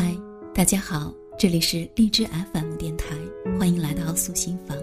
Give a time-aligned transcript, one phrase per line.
[0.00, 0.16] 嗨
[0.54, 3.16] 大家好，这里是荔枝 FM 电台，
[3.58, 4.78] 欢迎来到素心房，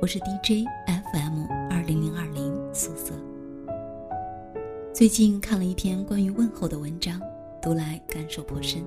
[0.00, 3.12] 我是 DJ FM 二零零二零素色。
[4.94, 7.20] 最近看了一篇关于问候的文章，
[7.60, 8.84] 读来感受颇深。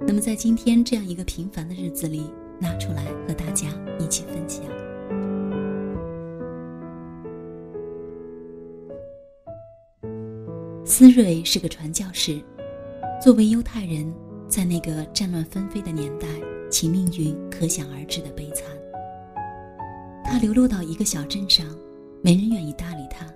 [0.00, 3.66] 那么在今天这样一个平凡的日子里，拿出来和大家
[3.98, 4.62] 一起分享。
[10.84, 12.40] 思睿是个传教士，
[13.20, 14.14] 作为犹太人。
[14.48, 16.26] 在那个战乱纷飞的年代，
[16.70, 18.64] 其命运可想而知的悲惨。
[20.24, 21.66] 他流落到一个小镇上，
[22.22, 23.26] 没人愿意搭理他，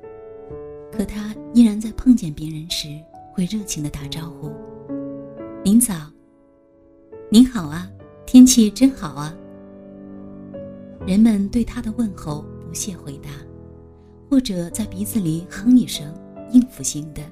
[0.91, 2.88] 可他依然在碰见别人时
[3.33, 4.50] 会热情地打招呼
[5.64, 5.94] ：“您早，
[7.28, 7.91] 您好啊，
[8.27, 9.34] 天气真好啊。”
[11.06, 13.30] 人们对他的问候不屑回答，
[14.28, 16.12] 或者在鼻子里哼一声，
[16.52, 17.22] 应付性的。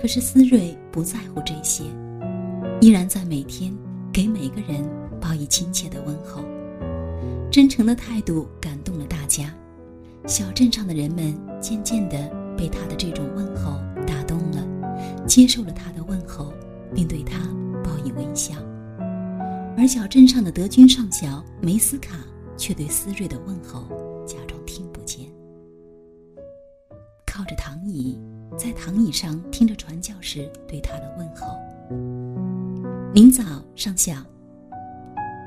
[0.00, 1.84] 可是思睿不在乎这些。
[2.84, 3.74] 依然在每天
[4.12, 4.86] 给每个人
[5.18, 6.44] 报以亲切的问候，
[7.50, 9.50] 真诚的态度感动了大家。
[10.26, 16.52] 小镇上的人们渐渐地被他的这种问候打动了，接受了他的问候，
[16.94, 17.38] 并对他
[17.82, 18.54] 报以微笑。
[19.78, 22.18] 而小镇上的德军上校梅斯卡
[22.54, 23.88] 却对思睿的问候
[24.26, 25.24] 假装听不见，
[27.24, 28.20] 靠着躺椅，
[28.58, 31.46] 在躺椅上听着传教士对他的问候。
[33.14, 33.44] 明早，
[33.76, 34.12] 上校。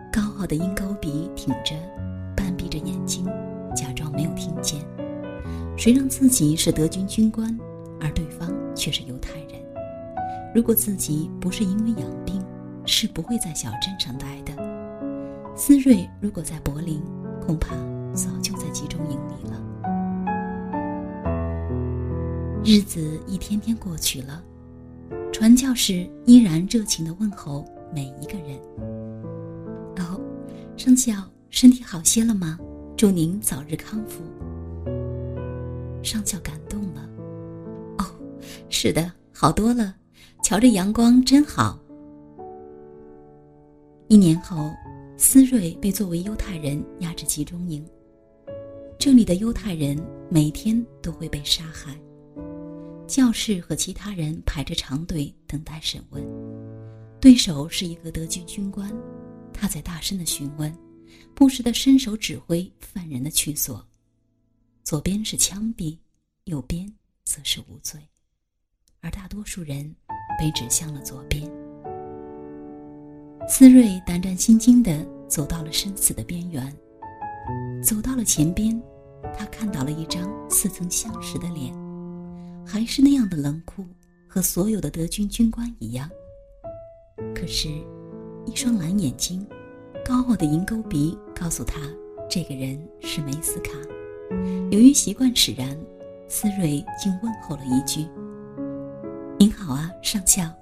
[0.09, 1.75] 高傲的鹰钩鼻挺着，
[2.33, 3.25] 半闭着眼睛，
[3.75, 4.79] 假装没有听见。
[5.75, 7.53] 谁让自己是德军军官，
[7.99, 9.61] 而对方却是犹太人？
[10.55, 12.41] 如果自己不是因为养病，
[12.85, 14.53] 是不会在小镇上待的。
[15.53, 17.03] 思睿如果在柏林，
[17.45, 17.75] 恐怕
[18.13, 19.61] 早就在集中营里了。
[22.63, 24.41] 日子一天天过去了。
[25.39, 28.57] 传教士依然热情地问候每一个人。
[29.99, 30.19] 哦，
[30.75, 31.13] 上校，
[31.51, 32.57] 身体好些了吗？
[32.97, 34.23] 祝您早日康复。
[36.01, 37.07] 上校感动了。
[37.99, 38.05] 哦，
[38.67, 39.93] 是的，好多了。
[40.41, 41.79] 瞧着阳光真好。
[44.07, 44.71] 一年后，
[45.17, 47.85] 思睿被作为犹太人押至集中营。
[48.97, 51.95] 这里的犹太人每天都会被杀害。
[53.07, 56.21] 教室和其他人排着长队等待审问，
[57.21, 58.93] 对手是一个德军军官，
[59.53, 60.75] 他在大声的询问，
[61.33, 63.85] 不时的伸手指挥犯人的去所。
[64.83, 65.97] 左边是枪毙，
[66.45, 67.99] 右边则是无罪，
[68.99, 69.95] 而大多数人
[70.37, 71.49] 被指向了左边。
[73.47, 76.77] 思睿胆战心惊的走到了生死的边缘，
[77.81, 78.77] 走到了前边，
[79.37, 81.86] 他看到了一张似曾相识的脸。
[82.67, 83.85] 还是那样的冷酷，
[84.27, 86.09] 和所有的德军军官一样。
[87.33, 87.69] 可是，
[88.45, 89.47] 一双蓝眼睛，
[90.05, 91.79] 高傲的银钩鼻，告诉他，
[92.29, 93.71] 这个人是梅斯卡。
[94.69, 95.79] 由于习惯使然，
[96.27, 98.05] 思睿竟问候了一句
[99.39, 100.53] ：“您好啊，上校，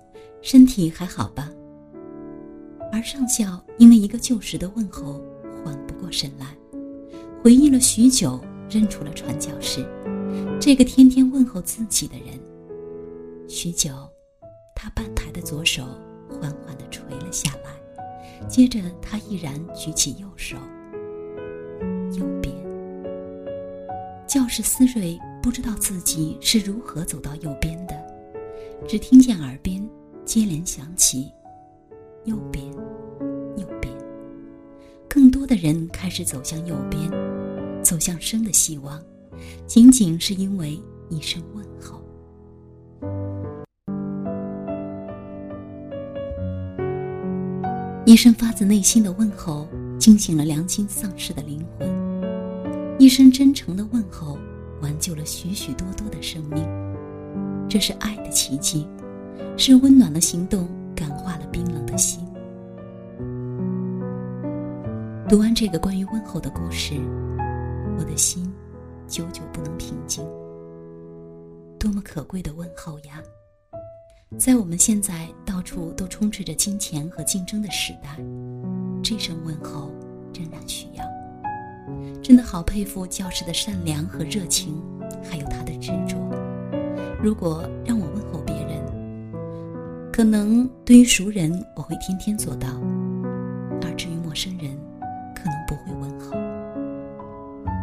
[0.43, 1.51] 身体还好吧？”
[2.93, 5.19] 而上校因为一个旧时的问候，
[5.63, 6.55] 缓不过神来，
[7.43, 8.39] 回忆了许久，
[8.69, 9.83] 认出了传教士。
[10.65, 12.39] 这个天天问候自己的人，
[13.47, 13.91] 许久，
[14.75, 15.83] 他半抬的左手
[16.27, 20.57] 缓缓地垂了下来，接着他毅然举起右手。
[22.17, 22.51] 右边，
[24.25, 27.93] 教室思睿不知道自己是如何走到右边的，
[28.87, 29.87] 只听见耳边
[30.25, 31.31] 接连响起
[32.25, 32.65] ：“右边，
[33.55, 33.93] 右边。”
[35.07, 37.07] 更多的人开始走向右边，
[37.83, 38.99] 走向生的希望。
[39.65, 42.01] 仅仅是因为一声问候，
[48.05, 49.67] 一声发自内心的问候，
[49.97, 51.87] 惊醒了良心丧失的灵魂；
[52.99, 54.37] 一声真诚的问候，
[54.81, 56.63] 挽救了许许多多的生命。
[57.67, 58.87] 这是爱的奇迹，
[59.57, 62.23] 是温暖的行动感化了冰冷的心。
[65.27, 66.93] 读完这个关于问候的故事，
[67.97, 68.54] 我的心。
[69.15, 70.25] 久久不能平静。
[71.79, 73.23] 多么可贵的问候呀！
[74.37, 78.21] 在我们现在到处都充斥着金钱和竞争的时代，
[79.01, 79.89] 这声问候
[80.33, 81.05] 仍然需要。
[82.21, 84.83] 真的好佩服教师的善良和热情，
[85.23, 86.17] 还有他的执着。
[87.23, 92.67] 如果让我问候别人，可能对于熟人我会天天做到，
[93.81, 94.77] 而至于陌生人，
[95.33, 96.35] 可能不会问候。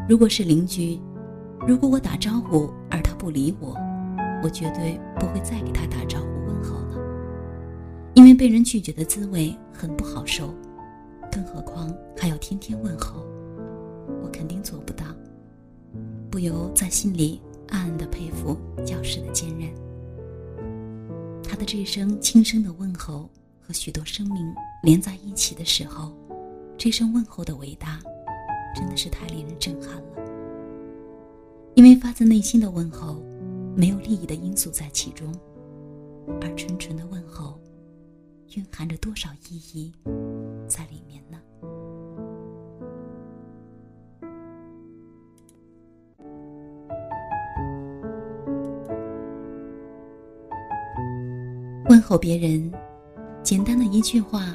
[0.06, 1.00] 如果是邻居，
[1.67, 3.76] 如果我打招呼而他不理我，
[4.43, 6.99] 我绝对不会再给他打招呼问候了。
[8.14, 10.53] 因为被人拒绝的滋味很不好受，
[11.31, 13.25] 更何况还要天天问候，
[14.23, 15.05] 我肯定做不到。
[16.31, 19.70] 不由在心里暗暗的佩服教师的坚韧。
[21.44, 23.31] 他的这声轻声的问候
[23.61, 26.12] 和许多生命连在一起的时候，
[26.76, 28.00] 这声问候的伟大，
[28.75, 30.22] 真的是太令人震撼了。
[31.75, 33.23] 因为发自内心的问候，
[33.75, 35.35] 没有利益的因素在其中，
[36.41, 37.59] 而纯纯的问候，
[38.55, 39.91] 蕴含着多少意义
[40.69, 41.39] 在里面呢？
[51.89, 52.71] 问候别人，
[53.43, 54.55] 简单的一句话，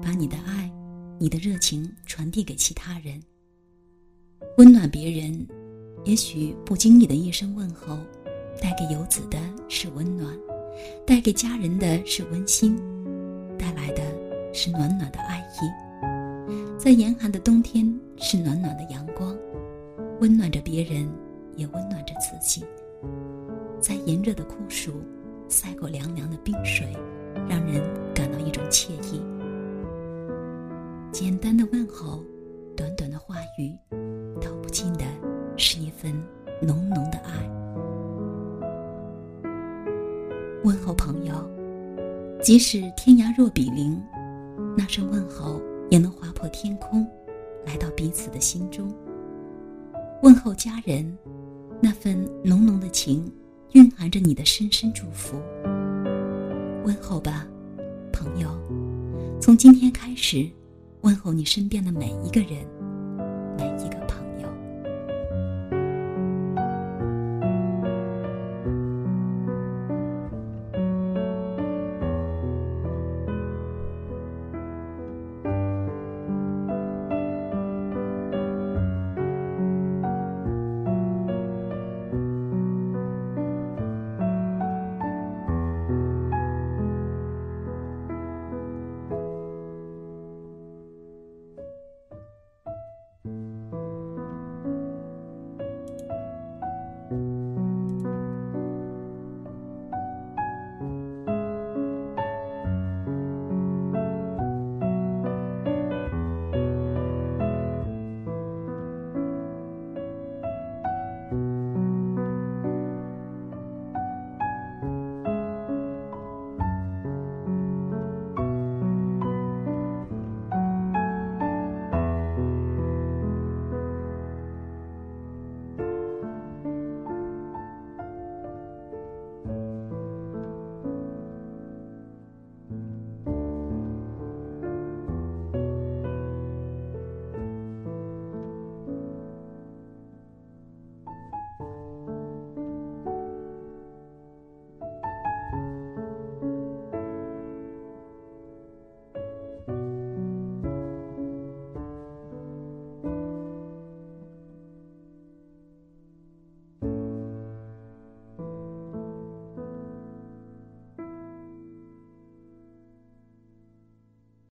[0.00, 0.72] 把你的爱、
[1.18, 3.20] 你的热情传递给其他人，
[4.56, 5.46] 温暖别人。
[6.04, 7.98] 也许不经意的一声问候，
[8.60, 10.32] 带给游子的是温暖，
[11.06, 12.76] 带给家人的是温馨，
[13.58, 14.02] 带来的
[14.52, 16.54] 是暖暖的爱意。
[16.78, 19.34] 在严寒的冬天，是暖暖的阳光，
[20.20, 21.08] 温暖着别人，
[21.56, 22.62] 也温暖着自己。
[23.80, 24.92] 在炎热的酷暑，
[25.48, 26.86] 塞过凉凉的冰水，
[42.44, 43.98] 即使天涯若比邻，
[44.76, 47.02] 那声问候也能划破天空，
[47.64, 48.94] 来到彼此的心中。
[50.22, 51.10] 问候家人，
[51.80, 53.32] 那份浓浓的情，
[53.72, 55.38] 蕴含着你的深深祝福。
[56.84, 57.46] 问候吧，
[58.12, 58.50] 朋友，
[59.40, 60.46] 从今天开始，
[61.00, 62.62] 问候你身边的每一个人，
[63.56, 63.93] 每一个。